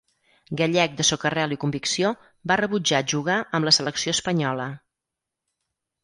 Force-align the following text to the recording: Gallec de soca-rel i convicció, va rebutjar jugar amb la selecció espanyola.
Gallec 0.59 0.93
de 1.01 1.03
soca-rel 1.09 1.51
i 1.57 1.57
convicció, 1.63 2.13
va 2.51 2.57
rebutjar 2.61 3.01
jugar 3.13 3.35
amb 3.59 3.67
la 3.69 3.73
selecció 3.79 4.15
espanyola. 4.19 4.65